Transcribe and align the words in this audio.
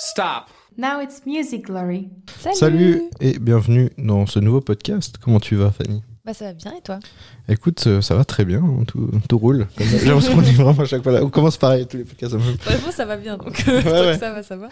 Stop. 0.00 0.48
Now 0.78 1.02
it's 1.02 1.26
music 1.26 1.66
glory. 1.66 2.08
Salut. 2.40 2.56
Salut 2.56 3.02
et 3.20 3.38
bienvenue 3.38 3.90
dans 3.98 4.24
ce 4.24 4.38
nouveau 4.38 4.62
podcast. 4.62 5.16
Comment 5.22 5.38
tu 5.38 5.56
vas, 5.56 5.70
Fanny? 5.70 6.02
Bah 6.24 6.32
ça 6.32 6.46
va 6.46 6.52
bien 6.54 6.72
et 6.72 6.80
toi? 6.80 6.98
Écoute, 7.46 7.86
euh, 7.86 8.00
ça 8.00 8.14
va 8.14 8.24
très 8.24 8.46
bien, 8.46 8.62
hein, 8.64 8.84
tout, 8.88 9.10
tout 9.28 9.36
roule. 9.36 9.66
J'ai 9.76 10.06
l'impression 10.06 10.34
qu'on 10.34 10.42
est 10.42 10.52
vraiment 10.52 10.82
à 10.82 10.86
chaque 10.86 11.02
fois 11.02 11.12
là. 11.12 11.22
On 11.22 11.28
commence 11.28 11.58
pareil 11.58 11.86
tous 11.86 11.98
les 11.98 12.04
podcasts. 12.04 12.34
Vraiment 12.34 12.90
ça 12.90 13.04
va 13.04 13.18
bien 13.18 13.36
donc 13.36 13.62
euh, 13.68 13.82
ouais. 14.12 14.18
ça 14.18 14.32
va 14.32 14.42
ça 14.42 14.56
va. 14.56 14.68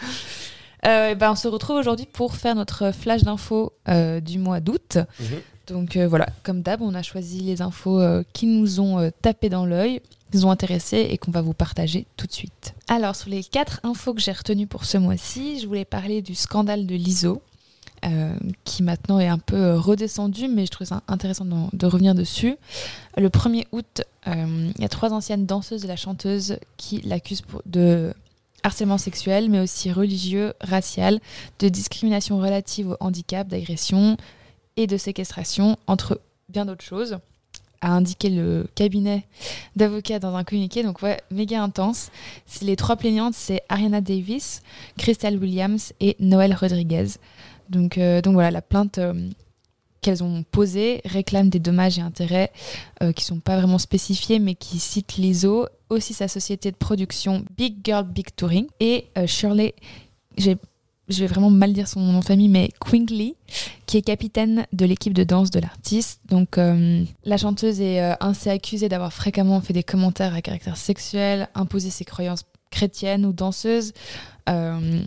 Euh, 0.86 1.14
bah, 1.14 1.30
on 1.30 1.36
se 1.36 1.48
retrouve 1.48 1.76
aujourd'hui 1.76 2.06
pour 2.10 2.34
faire 2.34 2.54
notre 2.54 2.92
flash 2.92 3.22
d'infos 3.22 3.74
euh, 3.88 4.20
du 4.20 4.38
mois 4.38 4.60
d'août. 4.60 4.96
Mhm. 5.20 5.26
Donc 5.70 5.96
euh, 5.96 6.06
voilà, 6.08 6.26
comme 6.42 6.62
d'hab, 6.62 6.82
on 6.82 6.94
a 6.94 7.02
choisi 7.02 7.40
les 7.40 7.62
infos 7.62 8.00
euh, 8.00 8.22
qui 8.32 8.46
nous 8.46 8.80
ont 8.80 8.98
euh, 8.98 9.10
tapé 9.22 9.48
dans 9.48 9.64
l'œil, 9.64 10.00
qui 10.30 10.36
nous 10.38 10.46
ont 10.46 10.50
intéressés 10.50 11.06
et 11.10 11.18
qu'on 11.18 11.30
va 11.30 11.40
vous 11.42 11.54
partager 11.54 12.06
tout 12.16 12.26
de 12.26 12.32
suite. 12.32 12.74
Alors 12.88 13.16
sur 13.16 13.30
les 13.30 13.42
quatre 13.44 13.80
infos 13.84 14.14
que 14.14 14.20
j'ai 14.20 14.32
retenues 14.32 14.66
pour 14.66 14.84
ce 14.84 14.98
mois-ci, 14.98 15.60
je 15.60 15.66
voulais 15.66 15.84
parler 15.84 16.22
du 16.22 16.34
scandale 16.34 16.86
de 16.86 16.94
l'ISO. 16.94 17.40
euh, 18.06 18.32
qui 18.64 18.82
maintenant 18.82 19.18
est 19.20 19.28
un 19.28 19.36
peu 19.36 19.74
redescendu, 19.76 20.48
mais 20.48 20.64
je 20.64 20.70
trouve 20.70 20.86
ça 20.86 21.02
intéressant 21.06 21.44
d'en- 21.44 21.68
de, 21.74 21.86
revenir 21.86 22.14
dessus. 22.14 22.56
Le 23.18 23.28
1er 23.28 23.66
août, 23.72 24.02
il 24.26 24.72
y 24.78 24.84
a 24.86 24.88
trois 24.88 25.12
anciennes 25.12 25.44
danseuses 25.44 25.84
et 25.84 25.86
la 25.86 25.96
chanteuse 25.96 26.56
qui 26.78 27.02
l'accusent 27.02 27.42
de 27.66 28.14
harcèlement 28.62 28.96
sexuel, 28.96 29.50
mais 29.50 29.60
aussi 29.60 29.92
religieux, 29.92 30.54
racial, 30.62 31.20
de 31.58 31.68
discrimination 31.68 32.38
relative 32.38 32.88
au 32.92 32.96
handicap, 33.00 33.46
d'agression 33.48 34.16
de 34.86 34.96
séquestration, 34.96 35.76
entre 35.86 36.20
bien 36.48 36.66
d'autres 36.66 36.84
choses, 36.84 37.18
a 37.82 37.92
indiqué 37.92 38.28
le 38.28 38.66
cabinet 38.74 39.26
d'avocats 39.76 40.18
dans 40.18 40.34
un 40.36 40.44
communiqué. 40.44 40.82
Donc 40.82 41.02
ouais, 41.02 41.18
méga 41.30 41.62
intense. 41.62 42.10
Les 42.60 42.76
trois 42.76 42.96
plaignantes, 42.96 43.34
c'est 43.34 43.62
Ariana 43.70 44.00
Davis, 44.02 44.60
Crystal 44.98 45.36
Williams 45.38 45.92
et 46.00 46.16
Noël 46.20 46.54
Rodriguez. 46.54 47.06
Donc, 47.70 47.96
euh, 47.98 48.20
donc 48.20 48.34
voilà, 48.34 48.50
la 48.50 48.60
plainte 48.62 48.98
euh, 48.98 49.14
qu'elles 50.02 50.22
ont 50.22 50.42
posée 50.50 51.00
réclame 51.04 51.48
des 51.48 51.58
dommages 51.60 51.98
et 51.98 52.02
intérêts 52.02 52.50
euh, 53.02 53.12
qui 53.12 53.24
sont 53.24 53.40
pas 53.40 53.56
vraiment 53.58 53.78
spécifiés, 53.78 54.40
mais 54.40 54.54
qui 54.56 54.78
citent 54.78 55.14
l'ISO, 55.16 55.66
aussi 55.88 56.12
sa 56.12 56.28
société 56.28 56.70
de 56.70 56.76
production 56.76 57.44
Big 57.56 57.76
Girl 57.84 58.04
Big 58.04 58.28
Touring 58.36 58.66
et 58.80 59.06
Shirley, 59.26 59.74
j'ai- 60.36 60.56
je 61.10 61.20
vais 61.20 61.26
vraiment 61.26 61.50
mal 61.50 61.72
dire 61.72 61.88
son 61.88 62.00
nom 62.00 62.20
de 62.20 62.24
famille, 62.24 62.48
mais 62.48 62.70
Quingley, 62.80 63.34
qui 63.86 63.96
est 63.96 64.02
capitaine 64.02 64.66
de 64.72 64.84
l'équipe 64.86 65.12
de 65.12 65.24
danse 65.24 65.50
de 65.50 65.60
l'artiste. 65.60 66.20
Donc 66.28 66.58
euh, 66.58 67.04
la 67.24 67.36
chanteuse 67.36 67.80
est 67.80 68.02
euh, 68.02 68.14
ainsi 68.20 68.48
accusée 68.48 68.88
d'avoir 68.88 69.12
fréquemment 69.12 69.60
fait 69.60 69.72
des 69.72 69.82
commentaires 69.82 70.34
à 70.34 70.42
caractère 70.42 70.76
sexuel, 70.76 71.48
imposé 71.54 71.90
ses 71.90 72.04
croyances 72.04 72.44
chrétiennes 72.70 73.26
ou 73.26 73.32
danseuses. 73.32 73.92
Euh, 74.48 75.02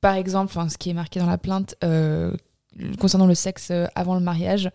par 0.00 0.14
exemple, 0.14 0.54
ce 0.68 0.78
qui 0.78 0.90
est 0.90 0.94
marqué 0.94 1.18
dans 1.18 1.26
la 1.26 1.38
plainte, 1.38 1.74
euh, 1.82 2.32
concernant 3.00 3.26
le 3.26 3.34
sexe 3.34 3.68
euh, 3.70 3.86
avant 3.94 4.14
le 4.14 4.20
mariage. 4.20 4.70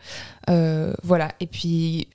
Euh, 0.49 0.93
voilà. 1.03 1.31
Et 1.39 1.47
puis, 1.47 2.08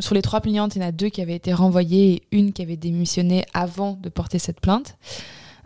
sur 0.00 0.14
les 0.14 0.22
trois 0.22 0.40
plaignantes, 0.40 0.76
il 0.76 0.82
y 0.82 0.84
en 0.84 0.88
a 0.88 0.92
deux 0.92 1.08
qui 1.08 1.20
avaient 1.20 1.36
été 1.36 1.52
renvoyées 1.52 2.14
et 2.14 2.22
une 2.32 2.52
qui 2.52 2.62
avait 2.62 2.76
démissionné 2.76 3.44
avant 3.54 3.92
de 3.92 4.08
porter 4.08 4.38
cette 4.38 4.60
plainte. 4.60 4.96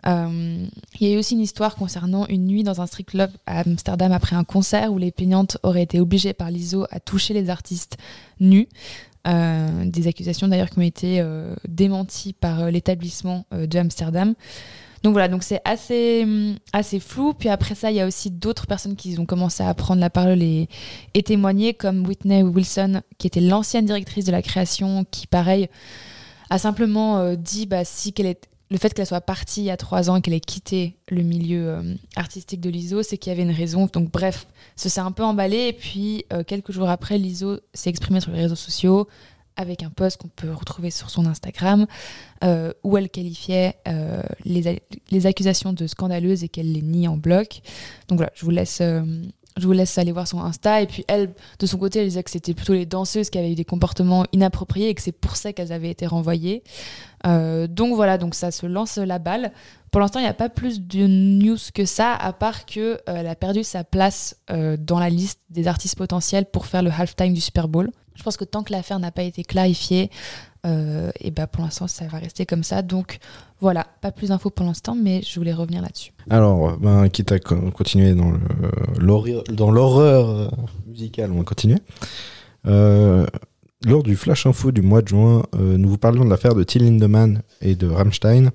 Euh, 0.07 0.65
il 0.99 1.07
y 1.07 1.11
a 1.11 1.15
eu 1.15 1.19
aussi 1.19 1.35
une 1.35 1.41
histoire 1.41 1.75
concernant 1.75 2.25
une 2.27 2.45
nuit 2.45 2.63
dans 2.63 2.81
un 2.81 2.87
strip 2.87 3.07
club 3.11 3.31
à 3.45 3.59
Amsterdam 3.59 4.11
après 4.11 4.35
un 4.35 4.43
concert 4.43 4.91
où 4.91 4.97
les 4.97 5.11
plaignantes 5.11 5.57
auraient 5.63 5.83
été 5.83 5.99
obligées 5.99 6.33
par 6.33 6.49
l'ISO 6.49 6.85
à 6.89 6.99
toucher 6.99 7.33
les 7.33 7.49
artistes 7.49 7.97
nus. 8.39 8.67
Euh, 9.27 9.85
des 9.85 10.07
accusations 10.07 10.47
d'ailleurs 10.47 10.71
qui 10.71 10.79
ont 10.79 10.83
été 10.83 11.19
euh, 11.19 11.53
démenties 11.67 12.33
par 12.33 12.71
l'établissement 12.71 13.45
de 13.51 13.77
Amsterdam. 13.77 14.33
Donc 15.03 15.13
voilà, 15.13 15.27
donc 15.27 15.43
c'est 15.43 15.61
assez, 15.65 16.23
hum, 16.23 16.55
assez 16.73 16.99
flou. 16.99 17.33
Puis 17.33 17.49
après 17.49 17.75
ça, 17.75 17.91
il 17.91 17.97
y 17.97 18.01
a 18.01 18.07
aussi 18.07 18.31
d'autres 18.31 18.65
personnes 18.65 18.95
qui 18.95 19.17
ont 19.19 19.25
commencé 19.25 19.63
à 19.63 19.73
prendre 19.73 20.01
la 20.01 20.09
parole 20.09 20.41
et, 20.41 20.67
témoigner, 21.25 21.73
comme 21.73 22.05
Whitney 22.07 22.43
Wilson, 22.43 23.01
qui 23.17 23.27
était 23.27 23.41
l'ancienne 23.41 23.85
directrice 23.85 24.25
de 24.25 24.31
la 24.31 24.41
création, 24.41 25.05
qui, 25.09 25.27
pareil, 25.27 25.69
a 26.49 26.57
simplement 26.57 27.33
dit 27.35 27.65
bah, 27.65 27.83
si 27.83 28.13
qu'elle 28.13 28.27
est, 28.27 28.50
le 28.71 28.77
fait 28.77 28.93
qu'elle 28.93 29.05
soit 29.05 29.21
partie 29.21 29.61
il 29.61 29.65
y 29.65 29.69
a 29.69 29.75
trois 29.75 30.09
ans 30.09 30.15
et 30.15 30.21
qu'elle 30.21 30.33
ait 30.33 30.39
quitté 30.39 30.95
le 31.09 31.23
milieu 31.23 31.69
euh, 31.69 31.95
artistique 32.15 32.61
de 32.61 32.69
l'ISO, 32.69 33.03
c'est 33.03 33.17
qu'il 33.17 33.29
y 33.29 33.33
avait 33.33 33.43
une 33.43 33.51
raison. 33.51 33.89
Donc 33.91 34.09
bref, 34.09 34.47
ça 34.77 34.87
s'est 34.87 35.01
un 35.01 35.11
peu 35.11 35.23
emballé. 35.23 35.67
Et 35.67 35.73
puis, 35.73 36.23
euh, 36.31 36.43
quelques 36.45 36.71
jours 36.71 36.89
après, 36.89 37.17
l'ISO 37.17 37.59
s'est 37.73 37.89
exprimée 37.89 38.21
sur 38.21 38.31
les 38.31 38.39
réseaux 38.39 38.55
sociaux 38.55 39.09
avec 39.57 39.83
un 39.83 39.89
post 39.89 40.21
qu'on 40.21 40.29
peut 40.29 40.53
retrouver 40.53 40.89
sur 40.89 41.09
son 41.09 41.25
Instagram, 41.25 41.85
euh, 42.45 42.71
où 42.83 42.97
elle 42.97 43.09
qualifiait 43.09 43.75
les, 44.45 44.81
les 45.11 45.25
accusations 45.25 45.73
de 45.73 45.85
scandaleuses 45.85 46.45
et 46.45 46.47
qu'elle 46.47 46.71
les 46.71 46.81
nie 46.81 47.09
en 47.09 47.17
bloc. 47.17 47.59
Donc 48.07 48.19
voilà, 48.19 48.31
je 48.33 48.45
vous 48.45 48.51
laisse, 48.51 48.81
je 49.57 49.65
vous 49.65 49.73
laisse 49.73 49.97
aller 49.97 50.11
voir 50.11 50.27
son 50.27 50.39
Insta. 50.39 50.81
Et 50.81 50.87
puis 50.87 51.03
elle, 51.07 51.33
de 51.59 51.65
son 51.65 51.77
côté, 51.77 51.99
elle 51.99 52.07
disait 52.07 52.23
que 52.23 52.31
c'était 52.31 52.53
plutôt 52.53 52.73
les 52.73 52.85
danseuses 52.85 53.29
qui 53.29 53.37
avaient 53.37 53.51
eu 53.51 53.55
des 53.55 53.65
comportements 53.65 54.25
inappropriés 54.31 54.89
et 54.89 54.95
que 54.95 55.01
c'est 55.01 55.11
pour 55.11 55.35
ça 55.35 55.53
qu'elles 55.53 55.71
avaient 55.71 55.89
été 55.89 56.07
renvoyées. 56.07 56.63
Euh, 57.27 57.67
donc 57.67 57.95
voilà, 57.95 58.17
ça 58.33 58.51
se 58.51 58.65
lance 58.65 58.97
la 58.97 59.19
balle. 59.19 59.51
Pour 59.91 59.99
l'instant, 59.99 60.19
il 60.19 60.23
n'y 60.23 60.29
a 60.29 60.33
pas 60.33 60.47
plus 60.47 60.81
de 60.81 61.05
news 61.05 61.57
que 61.73 61.83
ça, 61.85 62.13
à 62.15 62.31
part 62.31 62.65
que 62.65 62.97
euh, 63.09 63.29
a 63.29 63.35
perdu 63.35 63.63
sa 63.65 63.83
place 63.83 64.37
euh, 64.49 64.77
dans 64.79 64.99
la 64.99 65.09
liste 65.09 65.41
des 65.49 65.67
artistes 65.67 65.97
potentiels 65.97 66.45
pour 66.45 66.65
faire 66.65 66.81
le 66.81 66.89
halftime 66.89 67.33
du 67.33 67.41
Super 67.41 67.67
Bowl. 67.67 67.91
Je 68.15 68.23
pense 68.23 68.37
que 68.37 68.45
tant 68.45 68.63
que 68.63 68.71
l'affaire 68.71 68.99
n'a 68.99 69.11
pas 69.11 69.23
été 69.23 69.43
clarifiée, 69.43 70.09
euh, 70.65 71.11
et 71.19 71.29
bah 71.31 71.47
pour 71.47 71.63
l'instant, 71.63 71.87
ça 71.87 72.05
va 72.07 72.19
rester 72.19 72.45
comme 72.45 72.63
ça. 72.63 72.81
Donc 72.83 73.17
voilà, 73.59 73.85
pas 73.99 74.11
plus 74.11 74.29
d'infos 74.29 74.49
pour 74.49 74.65
l'instant, 74.65 74.95
mais 74.95 75.21
je 75.23 75.37
voulais 75.37 75.53
revenir 75.53 75.81
là-dessus. 75.81 76.13
Alors, 76.29 76.77
ben, 76.77 77.09
quitte 77.09 77.33
à 77.33 77.39
co- 77.39 77.71
continuer 77.71 78.13
dans 78.13 78.31
l'horreur 79.71 80.51
musicale, 80.87 81.31
on 81.33 81.39
va 81.39 81.43
continuer. 81.43 81.79
Lors 82.63 84.03
du 84.03 84.15
Flash 84.15 84.45
Info 84.45 84.71
du 84.71 84.81
mois 84.81 85.01
de 85.01 85.07
juin, 85.09 85.43
nous 85.57 85.89
vous 85.89 85.97
parlions 85.97 86.23
de 86.23 86.29
l'affaire 86.29 86.53
de 86.53 86.63
Till 86.63 86.83
Lindemann 86.83 87.41
et 87.61 87.75
de 87.75 87.87
Rammstein, 87.87 88.51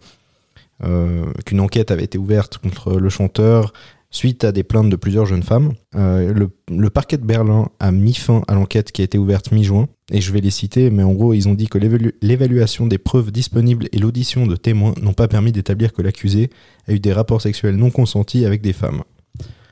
qu'une 0.82 1.60
enquête 1.60 1.91
avait 1.91 2.04
été 2.04 2.19
ouverte 2.19 2.59
contre 2.59 2.98
le 2.98 3.09
chanteur 3.09 3.72
suite 4.10 4.44
à 4.44 4.53
des 4.53 4.62
plaintes 4.62 4.88
de 4.88 4.97
plusieurs 4.97 5.26
jeunes 5.26 5.42
femmes. 5.42 5.72
Euh, 5.94 6.48
le, 6.69 6.91
parquet 6.91 7.19
de 7.19 7.25
Berlin 7.25 7.69
a 7.81 7.92
mis 7.92 8.14
fin 8.14 8.42
à 8.48 8.54
l'enquête 8.54 8.92
qui 8.92 9.03
a 9.03 9.04
été 9.04 9.19
ouverte 9.19 9.53
mi-juin, 9.53 9.88
et 10.10 10.20
je 10.20 10.32
vais 10.32 10.41
les 10.41 10.50
citer, 10.50 10.91
mais 10.91 11.03
en 11.03 11.12
gros, 11.12 11.34
ils 11.34 11.48
ont 11.48 11.54
dit 11.54 11.66
que 11.66 11.78
l'évalu- 11.78 12.15
l'évaluation 12.22 12.86
des 12.86 12.98
preuves 12.98 13.31
disponibles 13.31 13.88
et 13.92 13.98
l'audition 13.98 14.47
de 14.47 14.56
témoins 14.56 14.94
n'ont 15.03 15.12
pas 15.12 15.28
permis 15.28 15.53
d'établir 15.53 15.92
que 15.92 16.03
l'accusé 16.03 16.50
a 16.88 16.92
eu 16.92 17.00
des 17.00 17.12
rapports 17.12 17.42
sexuels 17.42 17.76
non 17.76 17.91
consentis 17.91 18.44
avec 18.44 18.62
des 18.62 18.72
femmes. 18.72 19.03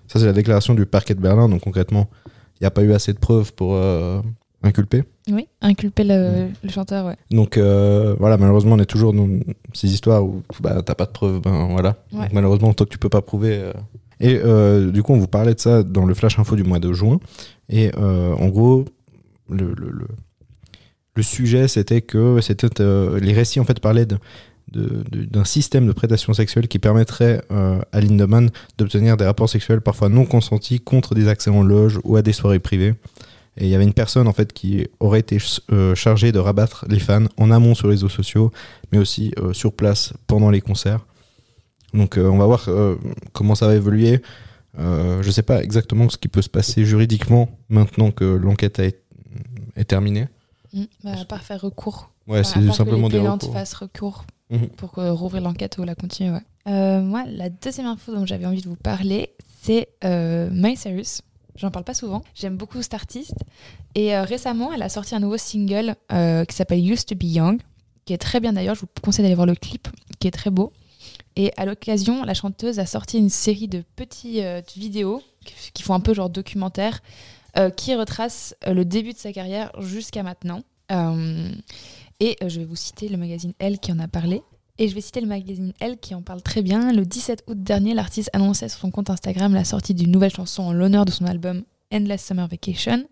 Ça, 0.08 0.18
c'est 0.18 0.26
la 0.26 0.32
déclaration 0.32 0.74
du 0.74 0.84
parquet 0.84 1.14
de 1.14 1.20
Berlin, 1.20 1.48
donc 1.48 1.62
concrètement, 1.62 2.10
il 2.26 2.62
n'y 2.62 2.66
a 2.66 2.70
pas 2.70 2.82
eu 2.82 2.92
assez 2.92 3.12
de 3.12 3.18
preuves 3.18 3.54
pour 3.54 3.74
euh, 3.74 4.20
inculper. 4.64 5.04
Oui, 5.30 5.46
inculper 5.60 6.02
le, 6.04 6.48
le 6.62 6.68
chanteur, 6.70 7.06
ouais. 7.06 7.16
Donc 7.30 7.56
euh, 7.56 8.16
voilà, 8.18 8.36
malheureusement, 8.36 8.72
on 8.74 8.78
est 8.80 8.86
toujours 8.86 9.12
dans 9.12 9.28
ces 9.72 9.92
histoires 9.92 10.24
où 10.24 10.42
bah, 10.60 10.82
t'as 10.84 10.94
pas 10.96 11.06
de 11.06 11.12
preuves, 11.12 11.40
ben 11.40 11.68
voilà. 11.70 11.96
Ouais. 12.12 12.28
Malheureusement, 12.32 12.72
tant 12.74 12.84
que 12.84 12.90
tu 12.90 12.98
peux 12.98 13.08
pas 13.08 13.22
prouver. 13.22 13.58
euh. 13.58 13.72
Et 14.20 14.40
euh, 14.44 14.90
du 14.90 15.02
coup, 15.02 15.12
on 15.12 15.18
vous 15.18 15.26
parlait 15.28 15.54
de 15.54 15.60
ça 15.60 15.82
dans 15.82 16.06
le 16.06 16.14
flash 16.14 16.38
info 16.38 16.56
du 16.56 16.64
mois 16.64 16.78
de 16.80 16.92
juin. 16.92 17.20
Et 17.68 17.90
en 17.96 18.48
gros, 18.48 18.84
le, 19.48 19.74
le, 19.74 19.90
le, 19.90 20.06
le 21.14 21.22
sujet, 21.22 21.68
c'était 21.68 22.00
que 22.00 22.40
c'était 22.40 22.68
les 23.20 23.32
récits 23.32 23.60
en 23.60 23.64
fait 23.64 23.80
parlaient 23.80 24.06
de 24.06 24.18
d'un 24.72 25.44
système 25.44 25.86
de 25.86 25.92
prédation 25.92 26.32
sexuelle 26.32 26.66
qui 26.66 26.80
permettrait 26.80 27.42
euh, 27.52 27.78
à 27.92 28.00
Lindemann 28.00 28.50
d'obtenir 28.76 29.16
des 29.16 29.24
rapports 29.24 29.48
sexuels 29.48 29.80
parfois 29.80 30.08
non 30.08 30.24
consentis 30.24 30.80
contre 30.80 31.14
des 31.14 31.28
accès 31.28 31.50
en 31.50 31.62
loge 31.62 32.00
ou 32.02 32.16
à 32.16 32.22
des 32.22 32.32
soirées 32.32 32.58
privées. 32.58 32.94
Et 33.56 33.64
il 33.66 33.70
y 33.70 33.74
avait 33.74 33.84
une 33.84 33.92
personne 33.94 34.26
en 34.26 34.32
fait 34.32 34.52
qui 34.52 34.86
aurait 35.00 35.20
été 35.20 35.38
euh, 35.70 35.94
chargée 35.94 36.32
de 36.32 36.38
rabattre 36.38 36.84
les 36.88 36.98
fans 36.98 37.26
en 37.36 37.50
amont 37.50 37.74
sur 37.74 37.86
les 37.86 37.94
réseaux 37.94 38.08
sociaux, 38.08 38.50
mais 38.90 38.98
aussi 38.98 39.32
euh, 39.38 39.52
sur 39.52 39.72
place 39.72 40.12
pendant 40.26 40.50
les 40.50 40.60
concerts. 40.60 41.06
Donc 41.92 42.18
euh, 42.18 42.28
on 42.28 42.38
va 42.38 42.46
voir 42.46 42.68
comment 43.32 43.54
ça 43.54 43.66
va 43.68 43.74
évoluer. 43.76 44.20
Je 44.76 45.30
sais 45.30 45.42
pas 45.42 45.62
exactement 45.62 46.08
ce 46.08 46.16
qui 46.18 46.26
peut 46.28 46.42
se 46.42 46.48
passer 46.48 46.84
juridiquement 46.84 47.48
maintenant 47.68 48.10
que 48.10 48.24
l'enquête 48.24 48.80
est 48.80 49.84
terminée. 49.86 50.26
Mm. 50.72 50.82
Bah, 51.04 51.12
à 51.20 51.24
part 51.24 51.42
faire 51.44 51.60
recours. 51.60 52.10
Ouais, 52.26 52.40
Enfin, 52.40 52.60
c'est 52.60 52.72
simplement 52.72 53.06
que 53.08 53.12
les 53.12 53.20
des 53.20 53.28
recours. 53.28 53.52
fassent 53.52 53.74
recours 53.74 54.24
Mhm. 54.50 54.68
pour 54.76 54.90
rouvrir 54.90 55.42
l'enquête 55.42 55.78
ou 55.78 55.84
la 55.84 55.94
continuer, 55.94 56.30
ouais. 56.30 57.00
Moi, 57.00 57.24
la 57.28 57.48
deuxième 57.48 57.86
info 57.86 58.14
dont 58.14 58.26
j'avais 58.26 58.44
envie 58.46 58.60
de 58.60 58.68
vous 58.68 58.76
parler, 58.76 59.30
c'est 59.62 59.88
euh, 60.04 60.50
Cyrus. 60.76 61.22
J'en 61.56 61.70
parle 61.70 61.84
pas 61.84 61.94
souvent. 61.94 62.22
J'aime 62.34 62.56
beaucoup 62.56 62.82
cet 62.82 62.94
artiste. 62.94 63.44
Et 63.94 64.16
euh, 64.16 64.24
récemment, 64.24 64.72
elle 64.72 64.82
a 64.82 64.88
sorti 64.88 65.14
un 65.14 65.20
nouveau 65.20 65.36
single 65.36 65.94
euh, 66.12 66.44
qui 66.44 66.56
s'appelle 66.56 66.80
Used 66.80 67.06
to 67.06 67.14
Be 67.14 67.24
Young, 67.24 67.60
qui 68.04 68.12
est 68.12 68.18
très 68.18 68.40
bien 68.40 68.52
d'ailleurs. 68.52 68.74
Je 68.74 68.80
vous 68.80 68.88
conseille 69.02 69.22
d'aller 69.22 69.34
voir 69.34 69.46
le 69.46 69.54
clip, 69.54 69.88
qui 70.18 70.26
est 70.26 70.32
très 70.32 70.50
beau. 70.50 70.72
Et 71.36 71.52
à 71.56 71.64
l'occasion, 71.64 72.24
la 72.24 72.34
chanteuse 72.34 72.78
a 72.78 72.86
sorti 72.86 73.18
une 73.18 73.30
série 73.30 73.68
de 73.68 73.84
petits 73.96 74.42
euh, 74.42 74.62
vidéos 74.76 75.22
qui, 75.74 75.82
font 75.82 75.94
un 75.94 76.00
peu 76.00 76.14
genre 76.14 76.30
documentaire, 76.30 77.02
qui 77.76 77.94
retracent 77.94 78.56
le 78.66 78.84
début 78.84 79.12
de 79.12 79.18
sa 79.18 79.32
carrière 79.32 79.70
jusqu'à 79.78 80.22
maintenant. 80.22 80.62
Et 82.18 82.36
je 82.40 82.60
vais 82.60 82.64
vous 82.64 82.76
citer 82.76 83.08
le 83.08 83.16
magazine 83.18 83.52
Elle 83.58 83.78
qui 83.78 83.92
en 83.92 83.98
a 83.98 84.08
parlé. 84.08 84.42
Et 84.78 84.88
je 84.88 84.94
vais 84.94 85.00
citer 85.00 85.20
le 85.20 85.28
magazine 85.28 85.72
Elle 85.78 85.98
qui 85.98 86.16
en 86.16 86.22
parle 86.22 86.42
très 86.42 86.60
bien. 86.60 86.92
Le 86.92 87.06
17 87.06 87.44
août 87.46 87.62
dernier, 87.62 87.94
l'artiste 87.94 88.30
annonçait 88.32 88.68
sur 88.68 88.80
son 88.80 88.90
compte 88.90 89.08
Instagram 89.08 89.54
la 89.54 89.64
sortie 89.64 89.94
d'une 89.94 90.10
nouvelle 90.10 90.34
chanson 90.34 90.64
en 90.64 90.72
l'honneur 90.72 91.04
de 91.04 91.12
son 91.12 91.26
album 91.26 91.62
Endless 91.92 92.26
Summer 92.26 92.48
Vacation, 92.48 93.04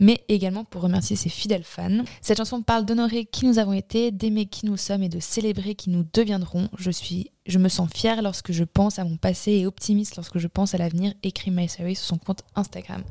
mais 0.00 0.24
également 0.28 0.64
pour 0.64 0.80
remercier 0.80 1.14
ses 1.14 1.28
fidèles 1.28 1.62
fans. 1.62 2.04
Cette 2.22 2.38
chanson 2.38 2.62
parle 2.62 2.86
d'honorer 2.86 3.26
qui 3.26 3.44
nous 3.44 3.58
avons 3.58 3.74
été, 3.74 4.12
d'aimer 4.12 4.46
qui 4.46 4.64
nous 4.64 4.78
sommes 4.78 5.02
et 5.02 5.10
de 5.10 5.20
célébrer 5.20 5.74
qui 5.74 5.90
nous 5.90 6.06
deviendrons. 6.14 6.70
Je 6.78 6.90
suis, 6.90 7.30
je 7.44 7.58
me 7.58 7.68
sens 7.68 7.90
fière 7.94 8.22
lorsque 8.22 8.52
je 8.52 8.64
pense 8.64 8.98
à 8.98 9.04
mon 9.04 9.18
passé 9.18 9.52
et 9.52 9.66
optimiste 9.66 10.16
lorsque 10.16 10.38
je 10.38 10.48
pense 10.48 10.74
à 10.74 10.78
l'avenir, 10.78 11.12
écrit 11.22 11.50
My 11.50 11.68
Cyrus 11.68 11.98
sur 11.98 12.08
son 12.08 12.18
compte 12.18 12.44
Instagram. 12.54 13.02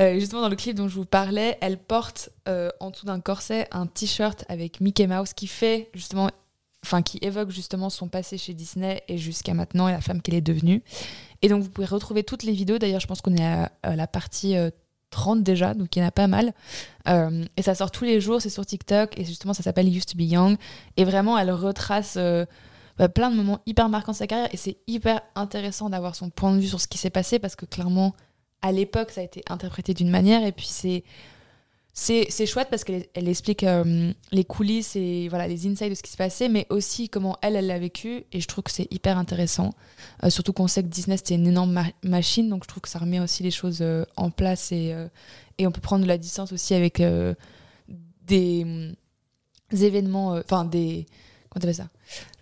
Euh, 0.00 0.18
justement, 0.18 0.40
dans 0.40 0.48
le 0.48 0.56
clip 0.56 0.74
dont 0.74 0.88
je 0.88 0.94
vous 0.94 1.06
parlais, 1.06 1.58
elle 1.60 1.78
porte 1.78 2.30
euh, 2.48 2.70
en 2.80 2.90
dessous 2.90 3.06
d'un 3.06 3.20
corset 3.20 3.68
un 3.72 3.86
t-shirt 3.86 4.44
avec 4.48 4.80
Mickey 4.80 5.06
Mouse 5.06 5.34
qui 5.34 5.46
fait 5.46 5.90
justement, 5.94 6.30
enfin 6.86 7.02
qui 7.02 7.18
évoque 7.20 7.50
justement 7.50 7.90
son 7.90 8.08
passé 8.08 8.38
chez 8.38 8.54
Disney 8.54 9.02
et 9.08 9.18
jusqu'à 9.18 9.54
maintenant 9.54 9.88
et 9.88 9.92
la 9.92 10.00
femme 10.00 10.22
qu'elle 10.22 10.36
est 10.36 10.40
devenue. 10.40 10.82
Et 11.42 11.48
donc 11.48 11.62
vous 11.62 11.70
pouvez 11.70 11.86
retrouver 11.86 12.22
toutes 12.22 12.44
les 12.44 12.52
vidéos. 12.52 12.78
D'ailleurs, 12.78 13.00
je 13.00 13.06
pense 13.06 13.20
qu'on 13.20 13.34
est 13.34 13.44
à, 13.44 13.96
la 13.96 14.06
partie 14.06 14.56
euh, 14.56 14.70
30 15.10 15.42
déjà, 15.42 15.74
donc 15.74 15.96
il 15.96 15.98
y 15.98 16.02
en 16.02 16.06
a 16.06 16.12
pas 16.12 16.28
mal. 16.28 16.52
Euh, 17.08 17.44
et 17.56 17.62
ça 17.62 17.74
sort 17.74 17.90
tous 17.90 18.04
les 18.04 18.20
jours, 18.20 18.40
c'est 18.40 18.50
sur 18.50 18.64
TikTok 18.64 19.18
et 19.18 19.24
justement 19.24 19.52
ça 19.52 19.62
s'appelle 19.62 19.88
Used 19.88 20.06
to 20.06 20.16
Be 20.16 20.22
Young. 20.22 20.56
Et 20.96 21.04
vraiment, 21.04 21.36
elle 21.36 21.50
retrace. 21.50 22.14
euh, 22.16 22.46
bah, 22.98 23.10
plein 23.10 23.30
de 23.30 23.36
moments 23.36 23.60
hyper 23.66 23.88
marquants 23.90 24.12
de 24.12 24.16
sa 24.16 24.26
carrière 24.26 24.48
et 24.52 24.56
c'est 24.56 24.78
hyper 24.86 25.20
intéressant 25.34 25.90
d'avoir 25.90 26.14
son 26.14 26.30
point 26.30 26.54
de 26.54 26.60
vue 26.60 26.68
sur 26.68 26.80
ce 26.80 26.88
qui 26.88 26.96
s'est 26.96 27.10
passé 27.10 27.38
parce 27.38 27.54
que 27.54 27.66
clairement 27.66 28.14
à 28.62 28.72
l'époque 28.72 29.10
ça 29.10 29.20
a 29.20 29.24
été 29.24 29.42
interprété 29.50 29.92
d'une 29.92 30.08
manière 30.08 30.46
et 30.46 30.52
puis 30.52 30.66
c'est 30.66 31.04
c'est 31.98 32.46
chouette 32.46 32.68
parce 32.68 32.84
qu'elle 32.84 33.06
elle 33.14 33.26
explique 33.26 33.64
euh, 33.64 34.12
les 34.30 34.44
coulisses 34.44 34.96
et 34.96 35.28
voilà 35.28 35.48
les 35.48 35.66
insights 35.66 35.88
de 35.88 35.94
ce 35.94 36.02
qui 36.02 36.10
s'est 36.10 36.18
passé 36.18 36.50
mais 36.50 36.66
aussi 36.68 37.08
comment 37.08 37.38
elle 37.40 37.56
elle 37.56 37.66
l'a 37.68 37.78
vécu 37.78 38.24
et 38.32 38.40
je 38.42 38.46
trouve 38.46 38.64
que 38.64 38.70
c'est 38.70 38.86
hyper 38.92 39.16
intéressant 39.16 39.72
Euh, 40.22 40.28
surtout 40.28 40.52
qu'on 40.52 40.68
sait 40.68 40.82
que 40.82 40.88
Disney 40.88 41.16
c'était 41.16 41.36
une 41.36 41.46
énorme 41.46 41.72
ma- 41.72 41.92
machine 42.02 42.50
donc 42.50 42.64
je 42.64 42.68
trouve 42.68 42.82
que 42.82 42.88
ça 42.90 42.98
remet 42.98 43.18
aussi 43.18 43.42
les 43.42 43.50
choses 43.50 43.78
euh, 43.80 44.04
en 44.16 44.30
place 44.30 44.72
et 44.72 44.94
et 45.56 45.66
on 45.66 45.72
peut 45.72 45.80
prendre 45.80 46.02
de 46.02 46.08
la 46.08 46.18
distance 46.18 46.52
aussi 46.52 46.74
avec 46.74 47.02
des, 48.26 48.94
événements 49.72 50.32
enfin 50.32 50.66
des 50.66 51.06
comment 51.48 51.60
t'appelles 51.62 51.74
ça 51.74 51.88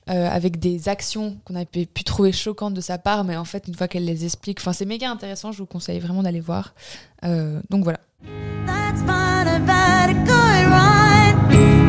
avec 0.06 0.58
des 0.58 0.88
actions 0.88 1.38
qu'on 1.44 1.54
a 1.54 1.64
pu, 1.64 1.86
pu 1.86 2.02
trouver 2.04 2.30
choquantes 2.32 2.74
de 2.74 2.82
sa 2.82 2.98
part, 2.98 3.24
mais 3.24 3.36
en 3.38 3.46
fait, 3.46 3.68
une 3.68 3.74
fois 3.74 3.88
qu'elle 3.88 4.04
les 4.04 4.26
explique, 4.26 4.60
c'est 4.60 4.84
méga 4.84 5.10
intéressant. 5.10 5.50
Je 5.50 5.56
vous 5.60 5.66
conseille 5.66 5.98
vraiment 5.98 6.22
d'aller 6.22 6.40
voir. 6.40 6.74
Donc 7.22 7.84
voilà. 7.84 8.00
That's 8.66 9.02
fine, 9.02 9.48
I've 9.48 9.66
had 9.66 10.10
a 10.10 10.14
good 10.14 10.64
run. 10.70 11.34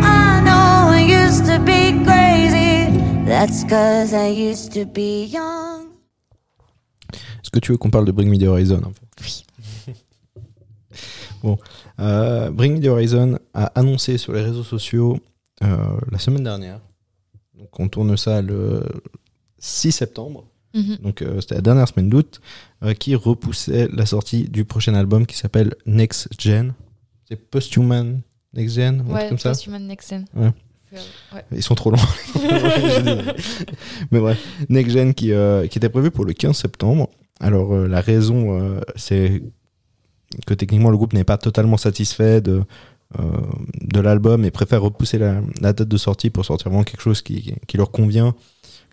I 0.03 0.41
know 0.43 0.91
I 0.91 1.01
used 1.01 1.45
to 1.45 1.59
be 1.59 2.03
crazy. 2.03 2.91
That's 3.25 3.63
cause 3.63 4.13
I 4.13 4.27
used 4.27 4.73
to 4.73 4.85
be 4.85 5.25
young. 5.25 5.87
Est-ce 7.43 7.51
que 7.51 7.59
tu 7.59 7.71
veux 7.71 7.77
qu'on 7.77 7.89
parle 7.89 8.05
de 8.05 8.11
Bring 8.11 8.29
Me 8.29 8.37
the 8.37 8.47
Horizon 8.47 8.77
un 8.77 8.91
peu 8.91 9.05
Oui. 9.21 9.45
bon, 11.43 11.57
euh, 11.99 12.49
Bring 12.51 12.77
Me 12.77 12.81
the 12.81 12.87
Horizon 12.87 13.39
a 13.53 13.65
annoncé 13.75 14.17
sur 14.17 14.33
les 14.33 14.41
réseaux 14.41 14.63
sociaux 14.63 15.19
euh, 15.63 15.97
la 16.11 16.19
semaine 16.19 16.43
dernière. 16.43 16.79
Donc 17.57 17.79
on 17.79 17.87
tourne 17.87 18.17
ça 18.17 18.41
le 18.41 18.83
6 19.59 19.91
septembre. 19.91 20.45
Mhm. 20.73 20.97
Donc 20.97 21.21
euh, 21.21 21.39
c'était 21.39 21.55
la 21.55 21.61
dernière 21.61 21.87
semaine 21.87 22.09
d'août 22.09 22.41
qui 22.93 23.15
repoussait 23.15 23.87
la 23.91 24.05
sortie 24.05 24.43
du 24.49 24.65
prochain 24.65 24.93
album 24.93 25.25
qui 25.25 25.35
s'appelle 25.37 25.73
Next 25.85 26.29
Gen. 26.39 26.73
C'est 27.27 27.35
Posthuman 27.37 28.21
Next 28.53 28.75
Gen, 28.75 29.03
Ouais, 29.09 29.27
comme 29.29 29.39
ça. 29.39 29.49
Posthuman 29.49 29.85
Nexen. 29.87 30.25
Ouais. 30.35 30.51
Ouais. 31.33 31.41
Ils 31.51 31.63
sont 31.63 31.75
trop 31.75 31.91
longs. 31.91 31.97
Mais 34.11 34.19
bref, 34.19 34.41
Next 34.69 34.91
Gen 34.91 35.13
qui, 35.13 35.31
euh, 35.33 35.67
qui 35.67 35.77
était 35.77 35.89
prévu 35.89 36.11
pour 36.11 36.25
le 36.25 36.33
15 36.33 36.55
septembre. 36.55 37.09
Alors 37.39 37.73
euh, 37.73 37.87
la 37.87 38.01
raison, 38.01 38.59
euh, 38.59 38.79
c'est 38.95 39.43
que 40.45 40.53
techniquement 40.53 40.89
le 40.91 40.97
groupe 40.97 41.13
n'est 41.13 41.23
pas 41.25 41.37
totalement 41.37 41.77
satisfait 41.77 42.39
de, 42.41 42.63
euh, 43.19 43.23
de 43.81 43.99
l'album 43.99 44.45
et 44.45 44.51
préfère 44.51 44.81
repousser 44.81 45.17
la, 45.17 45.41
la 45.61 45.73
date 45.73 45.87
de 45.87 45.97
sortie 45.97 46.29
pour 46.29 46.45
sortir 46.45 46.69
vraiment 46.69 46.83
quelque 46.83 47.01
chose 47.01 47.21
qui, 47.21 47.53
qui 47.67 47.77
leur 47.77 47.91
convient 47.91 48.33